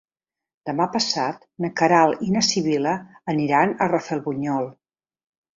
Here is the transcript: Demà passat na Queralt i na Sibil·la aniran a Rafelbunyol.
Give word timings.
Demà 0.69 0.87
passat 0.95 1.43
na 1.65 1.69
Queralt 1.81 2.25
i 2.29 2.31
na 2.37 2.43
Sibil·la 2.49 2.97
aniran 3.35 3.77
a 3.87 3.93
Rafelbunyol. 3.95 4.71